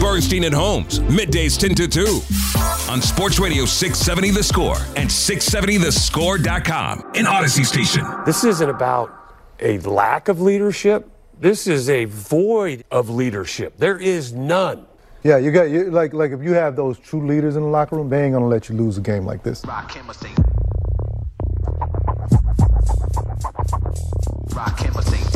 [0.00, 7.12] Bernstein and Holmes, middays 10 to 2 on Sports Radio 670 The Score and 670thescore.com
[7.14, 8.04] in Audacy Station.
[8.26, 9.12] This isn't about
[9.60, 11.08] a lack of leadership.
[11.38, 13.78] This is a void of leadership.
[13.78, 14.86] There is none.
[15.24, 17.96] Yeah, you got you like like if you have those true leaders in the locker
[17.96, 19.64] room, they ain't gonna let you lose a game like this.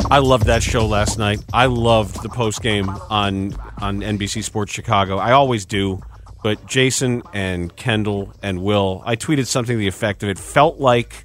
[0.09, 1.43] I loved that show last night.
[1.53, 5.17] I loved the post game on on NBC Sports Chicago.
[5.17, 6.01] I always do,
[6.43, 10.79] but Jason and Kendall and Will, I tweeted something to the effect of it felt
[10.79, 11.23] like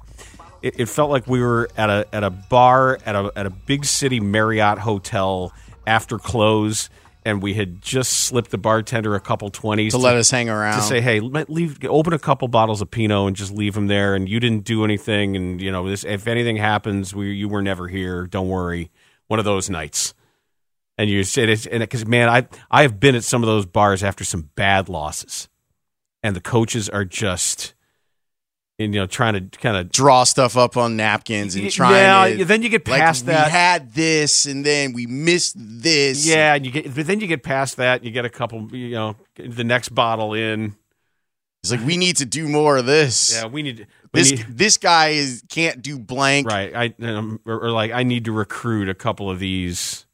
[0.61, 3.49] it, it felt like we were at a at a bar at a at a
[3.49, 5.53] big city Marriott hotel
[5.85, 6.89] after close
[7.25, 10.77] and we had just slipped the bartender a couple twenties To let us hang around.
[10.79, 14.15] to say, "Hey, leave, open a couple bottles of Pinot and just leave them there."
[14.15, 17.61] And you didn't do anything, and you know, this if anything happens, we you were
[17.61, 18.27] never here.
[18.27, 18.91] Don't worry.
[19.27, 20.13] One of those nights,
[20.97, 23.65] and you said it's and because man, I I have been at some of those
[23.65, 25.49] bars after some bad losses,
[26.21, 27.73] and the coaches are just.
[28.79, 31.93] You know, trying to kind of draw stuff up on napkins and trying
[32.31, 32.43] yeah, to.
[32.43, 36.25] then you get like, past we had this, and then we missed this.
[36.25, 38.03] Yeah, and you get, but then you get past that.
[38.03, 40.75] You get a couple, you know, the next bottle in.
[41.61, 43.35] It's like we need to do more of this.
[43.35, 46.47] Yeah, we need we This need- this guy is can't do blank.
[46.47, 46.75] right.
[46.75, 50.07] I um, or, or like I need to recruit a couple of these.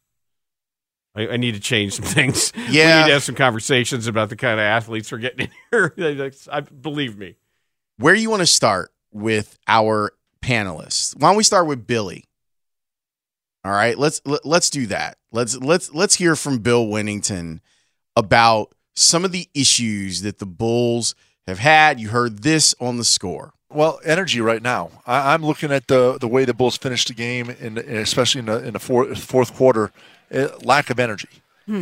[1.20, 2.52] I, I need to change some things.
[2.56, 3.02] we Yeah.
[3.02, 6.32] need to have some conversations about the kind of athletes we're getting in here.
[6.52, 7.36] I believe me.
[7.98, 11.16] Where you want to start with our panelists?
[11.20, 12.26] Why don't we start with Billy?
[13.66, 15.18] All right, let's let, let's do that.
[15.34, 17.60] Let's let's let's hear from Bill Wennington
[18.16, 21.14] about some of the issues that the Bulls
[21.46, 22.00] have had.
[22.00, 23.54] You heard this on the score.
[23.72, 24.92] Well, energy right now.
[25.06, 28.46] I, I'm looking at the the way the Bulls finished the game, in, especially in
[28.46, 29.92] the in the fourth, fourth quarter,
[30.64, 31.30] lack of energy,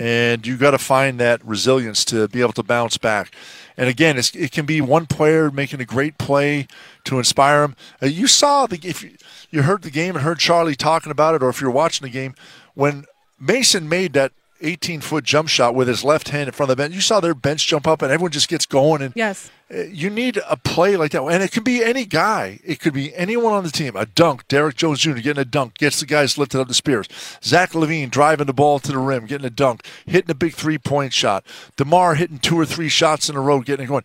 [0.02, 3.34] and you got to find that resilience to be able to bounce back.
[3.78, 6.68] And again, it's, it can be one player making a great play
[7.06, 7.76] to inspire them.
[8.02, 9.12] Uh, you saw the if you,
[9.50, 12.12] you heard the game and heard Charlie talking about it, or if you're watching the
[12.12, 12.36] game
[12.74, 13.06] when
[13.40, 14.32] Mason made that
[14.62, 16.94] 18 foot jump shot with his left hand in front of the bench.
[16.96, 19.02] You saw their bench jump up, and everyone just gets going.
[19.02, 19.50] And Yes.
[19.74, 22.60] uh, you need a play like that, and it can be any guy.
[22.64, 23.96] It could be anyone on the team.
[23.96, 25.14] A dunk, Derrick Jones Jr.
[25.14, 27.08] getting a dunk, gets the guys lifted up the spears.
[27.44, 30.78] Zach LaVine driving the ball to the rim, getting a dunk, hitting a big three
[30.78, 31.46] point shot.
[31.76, 34.04] Demar hitting two or three shots in a row, getting it going.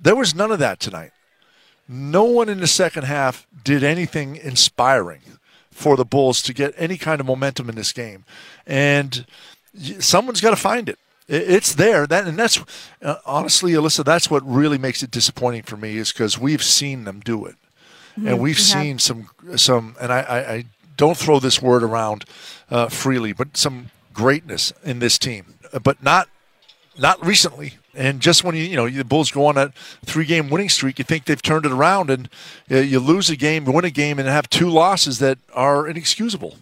[0.00, 1.12] There was none of that tonight.
[1.88, 5.20] No one in the second half did anything inspiring
[5.70, 8.24] for the Bulls to get any kind of momentum in this game,
[8.66, 9.24] and
[10.00, 10.98] someone's got to find it.
[11.28, 12.06] It's there.
[12.06, 12.60] That and that's
[13.00, 14.04] uh, honestly, Alyssa.
[14.04, 17.54] That's what really makes it disappointing for me is because we've seen them do it,
[18.16, 18.58] and we've we have.
[18.58, 19.96] seen some some.
[20.00, 20.64] And I, I, I
[20.96, 22.24] don't throw this word around
[22.70, 26.28] uh, freely, but some greatness in this team, Uh, but not
[26.98, 27.74] not recently.
[27.94, 29.72] And just when you you know the Bulls go on a
[30.04, 32.28] three game winning streak, you think they've turned it around, and
[32.70, 36.56] uh, you lose a game, win a game, and have two losses that are inexcusable.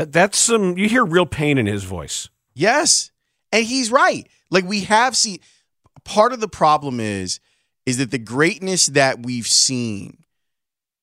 [0.00, 0.78] That- That's some.
[0.78, 2.30] You hear real pain in his voice.
[2.54, 3.10] Yes.
[3.52, 4.26] And he's right.
[4.50, 5.40] Like we have seen
[6.04, 7.38] part of the problem is
[7.84, 10.24] is that the greatness that we've seen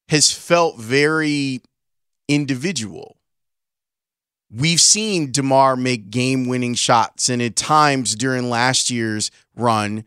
[0.10, 1.62] has felt very
[2.28, 3.18] individual.
[4.50, 10.06] We've seen DeMar make game-winning shots and at times during last year's run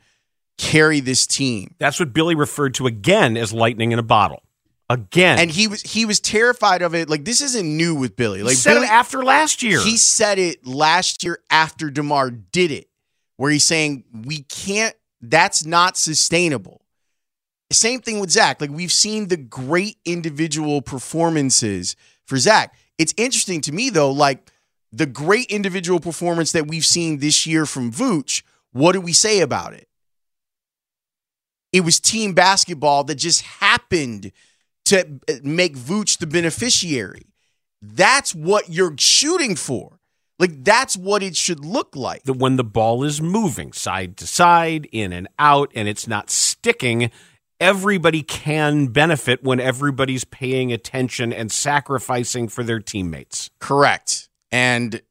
[0.59, 1.75] carry this team.
[1.79, 4.43] That's what Billy referred to again as lightning in a bottle.
[4.91, 7.09] Again, And he was he was terrified of it.
[7.09, 8.39] Like this isn't new with Billy.
[8.39, 9.81] he Like said Billy, it after last year.
[9.81, 12.89] He said it last year after DeMar did it,
[13.37, 16.83] where he's saying, we can't, that's not sustainable.
[17.71, 18.61] Same thing with Zach.
[18.61, 21.95] Like we've seen the great individual performances
[22.27, 22.75] for Zach.
[22.99, 24.51] It's interesting to me though, like
[24.91, 29.39] the great individual performance that we've seen this year from Vooch, what do we say
[29.39, 29.87] about it?
[31.73, 34.33] It was team basketball that just happened
[34.91, 37.27] to uh, make Vooch the beneficiary.
[37.83, 39.99] That's what you're shooting for.
[40.39, 42.23] Like that's what it should look like.
[42.25, 46.31] That when the ball is moving side to side, in and out, and it's not
[46.31, 47.11] sticking,
[47.61, 53.51] everybody can benefit when everybody's paying attention and sacrificing for their teammates.
[53.61, 54.31] Correct.
[54.51, 55.03] And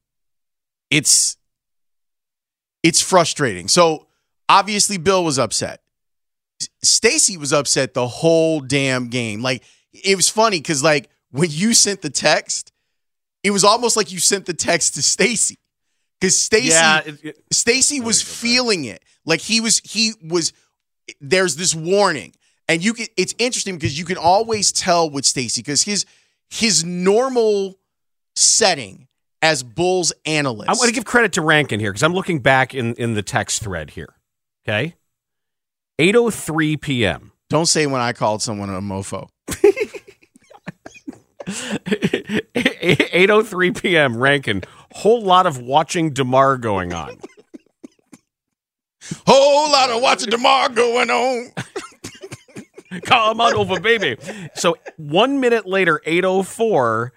[0.90, 1.38] it's
[2.82, 3.68] it's frustrating.
[3.68, 4.08] So
[4.48, 5.82] obviously Bill was upset.
[6.84, 9.42] Stacy was upset the whole damn game.
[9.42, 9.64] Like
[9.94, 12.72] it was funny cuz like when you sent the text,
[13.44, 15.58] it was almost like you sent the text to Stacy.
[16.22, 17.02] Cuz Stacy Yeah,
[17.52, 19.04] Stacy was feeling it.
[19.26, 20.54] Like he was he was
[21.22, 22.34] there's this warning.
[22.68, 26.06] And you can it's interesting because you can always tell with Stacy cuz his
[26.50, 27.80] his normal
[28.36, 29.08] setting
[29.42, 30.70] as Bulls analyst.
[30.70, 33.24] I want to give credit to Rankin here because I'm looking back in, in the
[33.24, 34.16] text thread here.
[34.68, 34.96] Okay.
[36.00, 37.34] 8.03 p.m.
[37.50, 39.28] Don't say when I called someone a mofo.
[41.46, 44.16] 8.03 p.m.
[44.18, 44.64] Rankin.
[44.94, 47.18] Whole lot of watching DeMar going on.
[49.28, 51.52] Whole lot of watching DeMar going on.
[53.04, 54.16] Come on over, baby.
[54.56, 57.10] So one minute later, 8.04,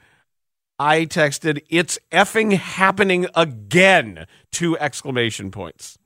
[0.79, 5.99] I texted, it's effing happening again, two exclamation points.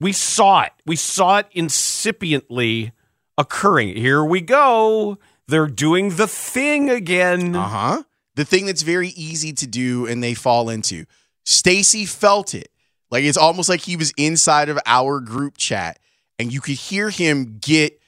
[0.00, 0.72] We saw it.
[0.84, 2.92] We saw it incipiently
[3.38, 3.96] occurring.
[3.96, 5.18] Here we go.
[5.48, 7.54] They're doing the thing again.
[7.54, 8.02] Uh huh.
[8.34, 11.06] The thing that's very easy to do and they fall into.
[11.44, 12.68] Stacy felt it.
[13.10, 15.98] Like it's almost like he was inside of our group chat
[16.38, 18.00] and you could hear him get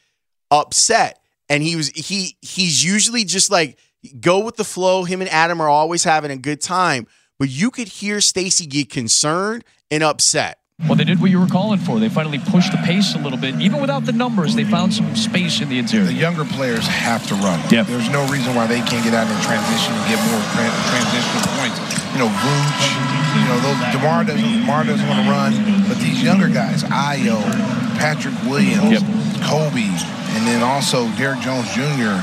[0.51, 1.21] upset.
[1.49, 3.79] And he was he he's usually just like
[4.21, 5.05] go with the flow.
[5.05, 7.07] Him and Adam are always having a good time.
[7.39, 10.59] But you could hear Stacy get concerned and upset.
[10.87, 11.99] Well, they did what you were calling for.
[11.99, 13.59] They finally pushed the pace a little bit.
[13.61, 16.07] Even without the numbers, they found some space in the interior.
[16.07, 17.59] The younger players have to run.
[17.69, 17.89] Yep.
[17.91, 21.45] There's no reason why they can't get out in transition and get more tran- transitional
[21.59, 21.77] points.
[22.15, 22.83] You know, Vooch,
[23.35, 25.53] you know, those DeMar doesn't DeMar doesn't want to run,
[25.91, 27.43] but these younger guys, Ayo,
[27.99, 29.03] Patrick Williams,
[29.43, 29.91] Coby,
[30.39, 32.23] and then also Derrick Jones Jr.,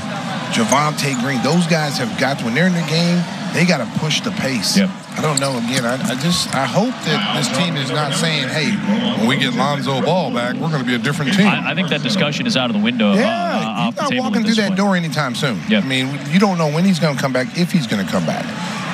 [0.56, 3.20] Javonte Green, those guys have got to, when they're in the game,
[3.52, 4.76] they got to push the pace.
[5.16, 5.56] I don't know.
[5.58, 8.70] Again, I, I just I hope that this team is not saying, "Hey,
[9.18, 11.74] when we get Lonzo Ball back, we're going to be a different team." I, I
[11.74, 13.12] think that discussion is out of the window.
[13.12, 14.76] uh, Yeah, uh, the not walking through that point.
[14.76, 15.58] door anytime soon.
[15.70, 18.10] I mean, you don't know when he's going to come back, if he's going to
[18.10, 18.44] come back.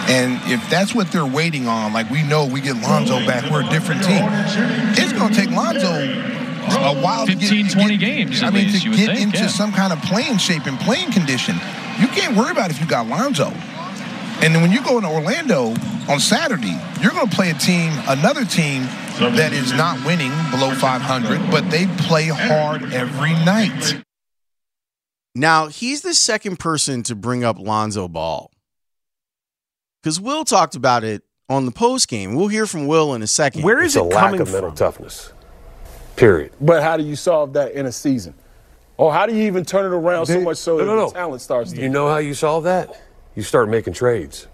[0.08, 3.62] And if that's what they're waiting on, like we know we get Lonzo back, we're
[3.66, 4.22] a different team.
[4.98, 8.42] It's going to take Lonzo a while 15, 20 games.
[8.42, 9.46] I at mean, least, to you get think, into yeah.
[9.48, 11.54] some kind of playing shape and playing condition.
[12.00, 13.52] You can't worry about if you got Lonzo.
[14.42, 15.68] And then when you go into Orlando
[16.08, 18.82] on Saturday, you're going to play a team, another team
[19.36, 24.02] that is not winning below 500, but they play hard every night.
[25.36, 28.50] Now, he's the second person to bring up Lonzo Ball.
[30.02, 32.34] Because Will talked about it on the post game.
[32.34, 33.62] We'll hear from Will in a second.
[33.62, 35.32] Where is it's a lack of mental toughness.
[36.16, 36.52] Period.
[36.60, 38.34] But how do you solve that in a season?
[38.96, 41.06] Or how do you even turn it around so much so No, that no, no.
[41.06, 43.00] the talent starts to You know how you solve that?
[43.34, 44.46] You start making trades.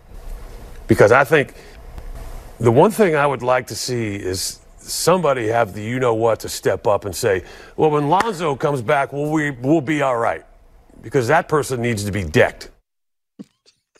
[0.86, 1.54] Because I think
[2.58, 6.41] the one thing I would like to see is somebody have the you know what
[6.41, 7.44] to step up and say,
[7.76, 10.44] well, when Lonzo comes back, we'll, we, we'll be all right.
[11.03, 12.70] Because that person needs to be decked.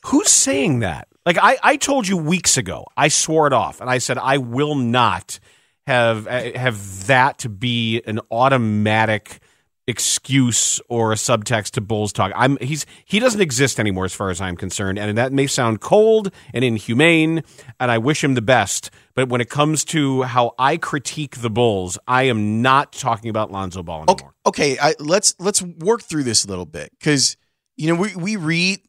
[0.07, 1.09] Who's saying that?
[1.27, 4.39] Like I, I told you weeks ago, I swore it off, and I said I
[4.39, 5.39] will not
[5.87, 9.41] have uh, have that to be an automatic
[9.89, 12.31] excuse or a subtext to Bulls talk.
[12.37, 15.81] I'm he's he doesn't exist anymore as far as I'm concerned, and that may sound
[15.81, 17.43] cold and inhumane,
[17.81, 18.91] and I wish him the best.
[19.15, 23.51] But when it comes to how I critique the Bulls, I am not talking about
[23.51, 24.35] Lonzo Ball anymore.
[24.47, 27.39] okay, I, let's let's work through this a little bit because
[27.77, 28.81] you know we we read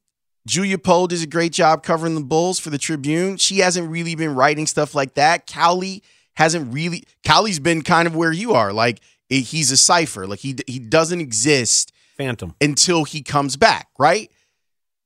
[0.46, 3.38] Julia Poe does a great job covering the Bulls for the Tribune.
[3.38, 5.48] She hasn't really been writing stuff like that.
[5.48, 6.04] Cowley
[6.34, 7.04] hasn't really.
[7.24, 8.74] Cowley's been kind of where you are.
[8.74, 9.00] Like
[9.30, 10.28] he's a cipher.
[10.28, 13.88] Like he he doesn't exist Phantom until he comes back.
[13.98, 14.32] Right.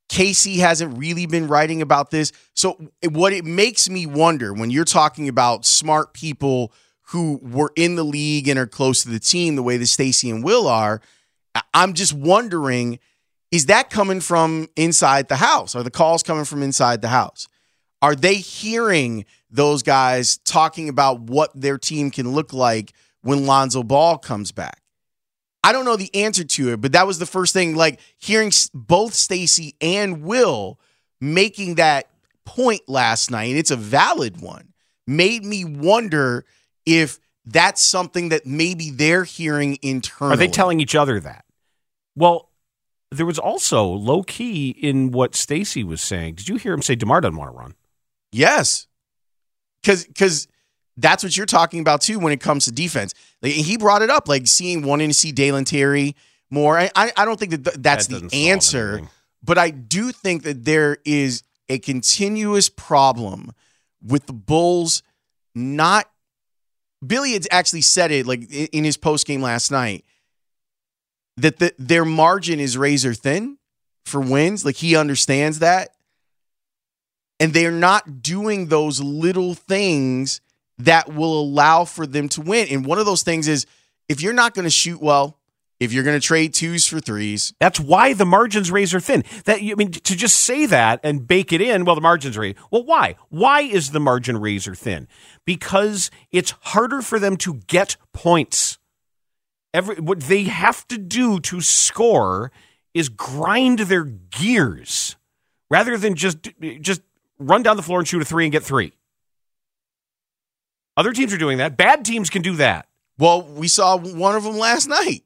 [0.08, 2.32] Casey hasn't really been writing about this.
[2.54, 6.72] So what it makes me wonder when you're talking about smart people
[7.08, 10.30] who were in the league and are close to the team the way that Stacy
[10.30, 11.00] and Will are,
[11.72, 12.98] I'm just wondering
[13.50, 15.76] is that coming from inside the house?
[15.76, 17.46] Are the calls coming from inside the house?
[18.02, 22.92] Are they hearing those guys talking about what their team can look like
[23.24, 24.80] when Lonzo Ball comes back?
[25.62, 28.52] I don't know the answer to it, but that was the first thing like hearing
[28.74, 30.78] both Stacy and Will
[31.20, 32.08] making that
[32.44, 34.74] point last night, and it's a valid one,
[35.06, 36.44] made me wonder
[36.84, 40.34] if that's something that maybe they're hearing internally.
[40.34, 41.44] Are they telling each other that?
[42.14, 42.50] Well,
[43.10, 46.34] there was also low key in what Stacy was saying.
[46.34, 47.74] Did you hear him say Demar doesn't want to run?
[48.32, 48.86] Yes,
[49.82, 50.48] because because
[50.96, 53.14] that's what you're talking about too when it comes to defense.
[53.42, 56.14] Like, he brought it up, like seeing wanting to see Dalen Terry
[56.50, 56.78] more.
[56.78, 59.02] I I, don't think that th- that's That the answer,
[59.42, 63.52] but I do think that there is a continuous problem
[64.02, 65.02] with the Bulls
[65.54, 66.08] not.
[67.04, 70.06] Billy had actually said it like in his post game last night
[71.36, 73.58] that the, their margin is razor thin
[74.06, 74.64] for wins.
[74.64, 75.90] Like he understands that
[77.40, 80.40] and they're not doing those little things
[80.78, 82.68] that will allow for them to win.
[82.70, 83.66] And one of those things is
[84.08, 85.38] if you're not going to shoot well,
[85.80, 89.24] if you're going to trade twos for threes, That's why the margins razor thin.
[89.44, 91.84] That I mean, to just say that and bake it in.
[91.84, 92.58] Well, the margins razor.
[92.70, 93.16] Well, why?
[93.28, 95.08] Why is the margin razor thin?
[95.44, 98.78] Because it's harder for them to get points.
[99.72, 102.52] Every what they have to do to score
[102.94, 105.16] is grind their gears
[105.68, 106.48] rather than just
[106.80, 107.02] just
[107.38, 108.92] run down the floor and shoot a three and get three.
[110.96, 111.76] Other teams are doing that.
[111.76, 112.86] Bad teams can do that.
[113.18, 115.22] well, we saw one of them last night.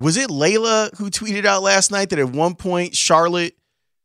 [0.00, 3.56] Was it Layla who tweeted out last night that at one point Charlotte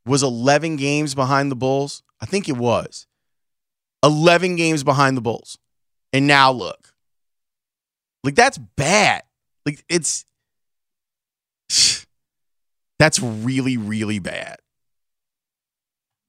[0.05, 2.03] was 11 games behind the Bulls?
[2.21, 3.07] I think it was.
[4.03, 5.57] 11 games behind the Bulls.
[6.13, 6.93] And now look.
[8.23, 9.23] Like that's bad.
[9.65, 10.25] Like it's
[12.99, 14.57] that's really really bad.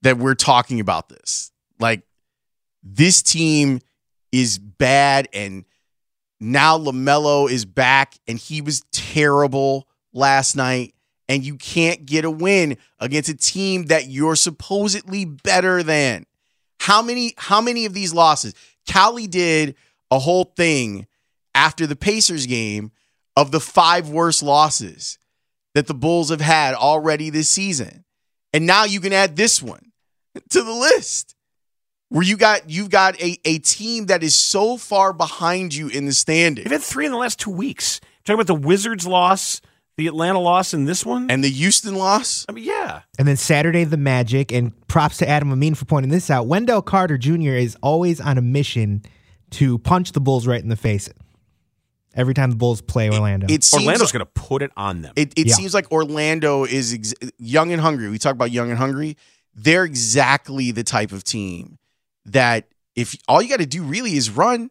[0.03, 1.53] That we're talking about this.
[1.79, 2.03] Like
[2.83, 3.81] this team
[4.33, 5.65] is bad and
[6.41, 10.95] now LaMelo is back and he was terrible last night
[11.29, 16.27] and you can't get a win against a team that you're supposedly better than.
[16.81, 18.55] How many how many of these losses?
[18.87, 19.77] Cali did
[20.11, 21.07] a whole thing
[21.55, 22.91] after the Pacers game
[23.37, 25.19] of the five worst losses
[25.75, 28.05] that the Bulls have had already this season.
[28.53, 29.93] And now you can add this one
[30.51, 31.37] to the list
[32.11, 36.05] where you got you've got a, a team that is so far behind you in
[36.07, 36.63] the standing.
[36.65, 38.01] They've had three in the last two weeks.
[38.25, 39.61] Talking about the Wizards loss,
[39.97, 42.45] the Atlanta loss, and this one, and the Houston loss.
[42.49, 43.01] I mean, yeah.
[43.19, 44.53] And then Saturday, the Magic.
[44.53, 46.47] And props to Adam Amin for pointing this out.
[46.47, 47.53] Wendell Carter Jr.
[47.55, 49.03] is always on a mission
[49.53, 51.09] to punch the Bulls right in the face
[52.15, 53.47] every time the Bulls play Orlando.
[53.49, 55.13] It seems Orlando's like- going to put it on them.
[55.17, 55.55] It, it Yeah.
[55.55, 58.09] seems like Orlando is ex- young and hungry.
[58.11, 59.17] We talk about young and hungry.
[59.55, 61.79] They're exactly the type of team
[62.27, 64.71] that if all you got to do really is run,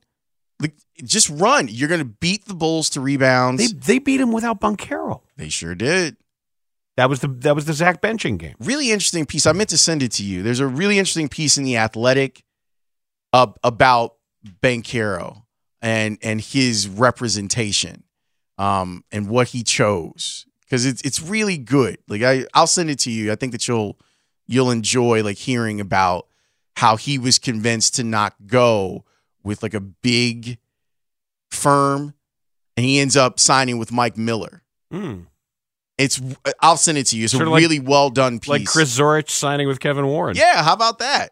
[0.60, 3.72] like just run, you're going to beat the Bulls to rebounds.
[3.72, 5.22] they they beat him without Banchero.
[5.38, 6.18] They sure did.
[6.98, 8.56] That was the that was the Zach benching game.
[8.60, 9.46] Really interesting piece.
[9.46, 10.44] I meant to send it to you.
[10.44, 12.44] There's a really interesting piece in the Athletic
[13.32, 14.16] uh, about
[14.62, 15.44] Banchero
[15.82, 18.04] and and his representation
[18.58, 22.00] um, and what he chose because it's it's really good.
[22.08, 23.32] Like I I'll send it to you.
[23.32, 23.98] I think that you'll
[24.46, 26.28] you'll enjoy like hearing about
[26.80, 29.04] how he was convinced to not go
[29.44, 30.58] with like a big
[31.52, 32.14] firm
[32.78, 34.64] and he ends up signing with Mike Miller.
[34.92, 35.22] Hmm.
[35.98, 36.22] It's
[36.62, 37.26] I'll send it to you.
[37.26, 38.48] It's Sort a of like- really well done piece.
[38.50, 40.38] Like Chris Zorich signing with Kevin Warren.
[40.38, 41.32] Yeah, how about that?